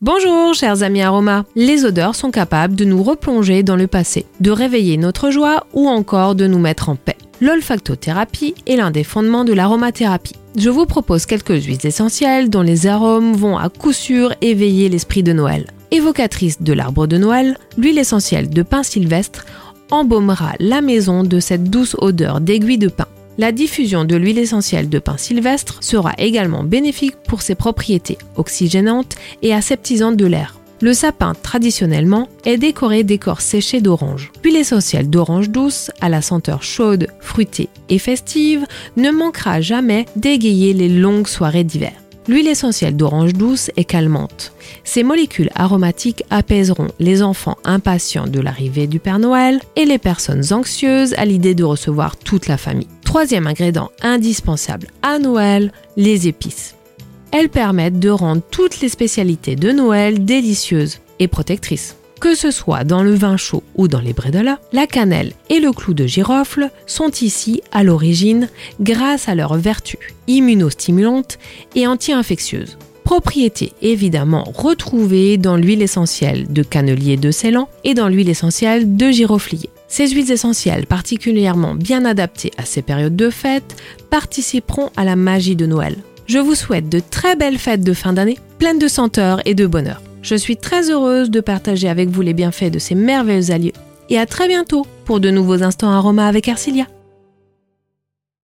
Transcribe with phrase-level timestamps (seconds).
[0.00, 4.52] Bonjour chers amis aromas, les odeurs sont capables de nous replonger dans le passé, de
[4.52, 7.16] réveiller notre joie ou encore de nous mettre en paix.
[7.40, 10.36] L'olfactothérapie est l'un des fondements de l'aromathérapie.
[10.56, 15.24] Je vous propose quelques huiles essentielles dont les arômes vont à coup sûr éveiller l'esprit
[15.24, 15.66] de Noël.
[15.90, 19.46] Évocatrice de l'arbre de Noël, l'huile essentielle de pin sylvestre
[19.90, 23.08] embaumera la maison de cette douce odeur d'aiguille de pin.
[23.40, 29.14] La diffusion de l'huile essentielle de pin sylvestre sera également bénéfique pour ses propriétés oxygénantes
[29.42, 30.58] et aseptisantes de l'air.
[30.80, 34.32] Le sapin, traditionnellement, est décoré d'écorce séchée d'orange.
[34.42, 40.72] L'huile essentielle d'orange douce, à la senteur chaude, fruitée et festive, ne manquera jamais d'égayer
[40.72, 41.92] les longues soirées d'hiver.
[42.26, 44.52] L'huile essentielle d'orange douce est calmante.
[44.82, 50.52] Ces molécules aromatiques apaiseront les enfants impatients de l'arrivée du Père Noël et les personnes
[50.52, 52.88] anxieuses à l'idée de recevoir toute la famille.
[53.08, 56.74] Troisième ingrédient indispensable à Noël, les épices.
[57.30, 61.96] Elles permettent de rendre toutes les spécialités de Noël délicieuses et protectrices.
[62.20, 65.72] Que ce soit dans le vin chaud ou dans les bredolas, la cannelle et le
[65.72, 71.38] clou de girofle sont ici à l'origine grâce à leurs vertus immunostimulantes
[71.74, 72.76] et anti-infectieuses.
[73.04, 79.10] Propriétés évidemment retrouvées dans l'huile essentielle de cannelier de Ceylan et dans l'huile essentielle de
[79.10, 79.70] giroflier.
[79.88, 83.76] Ces huiles essentielles particulièrement bien adaptées à ces périodes de fête
[84.10, 85.96] participeront à la magie de Noël.
[86.26, 89.66] Je vous souhaite de très belles fêtes de fin d'année, pleines de senteurs et de
[89.66, 90.02] bonheur.
[90.20, 93.72] Je suis très heureuse de partager avec vous les bienfaits de ces merveilleux alliés.
[94.10, 96.86] Et à très bientôt pour de nouveaux instants aromas avec Arcilia.